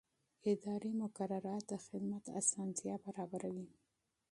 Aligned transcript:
اداري 0.51 0.91
مقررات 1.01 1.63
د 1.71 1.73
خدمت 1.85 2.23
اسانتیا 2.39 2.95
برابروي. 3.05 3.67